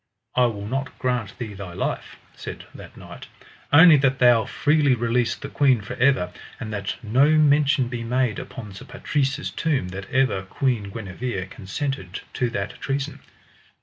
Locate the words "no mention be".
7.03-8.03